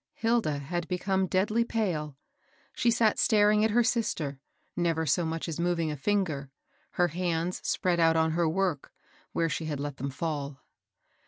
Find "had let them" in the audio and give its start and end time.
9.65-10.09